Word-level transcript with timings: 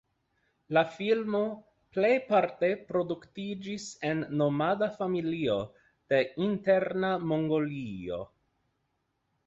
La 0.77 0.81
filmo 0.93 1.41
plejparte 1.97 2.71
produktiĝis 2.89 3.87
en 4.11 4.25
nomada 4.41 4.91
familio 4.99 5.61
de 6.15 6.25
Interna 6.51 7.17
Mongolio. 7.35 8.25